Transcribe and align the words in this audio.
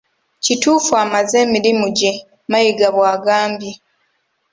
Kituufu 0.43 0.91
amaze 1.03 1.35
emirimu 1.45 1.87
gye, 1.97 2.11
Mayiga 2.51 2.87
bwagambye. 2.95 3.71